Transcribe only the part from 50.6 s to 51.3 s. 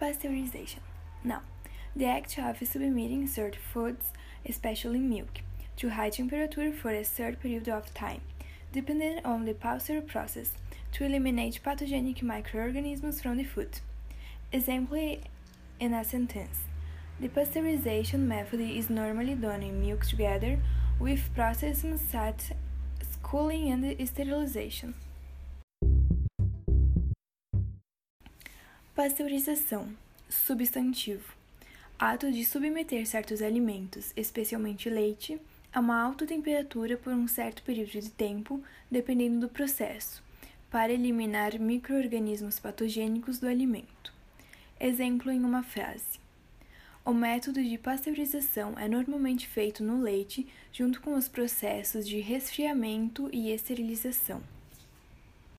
junto com os